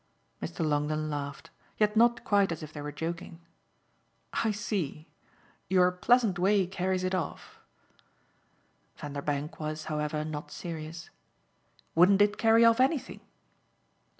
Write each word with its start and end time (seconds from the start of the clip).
Mr. 0.41 0.65
Longdon 0.67 1.11
laughed, 1.11 1.51
yet 1.77 1.95
not 1.95 2.23
quite 2.23 2.51
as 2.51 2.63
if 2.63 2.73
they 2.73 2.81
were 2.81 2.91
joking. 2.91 3.39
"I 4.33 4.49
see. 4.49 5.05
Your 5.69 5.91
pleasant 5.91 6.39
way 6.39 6.65
carries 6.65 7.03
it 7.03 7.13
off." 7.13 7.59
Vanderbank 8.97 9.59
was, 9.59 9.83
however, 9.83 10.25
not 10.25 10.49
serious. 10.49 11.11
"Wouldn't 11.93 12.19
it 12.23 12.39
carry 12.39 12.65
off 12.65 12.79
anything?" 12.79 13.19